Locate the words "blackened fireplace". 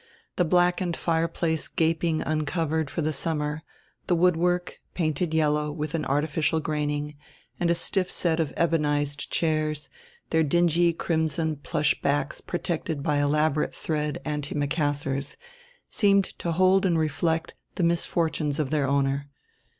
0.45-1.67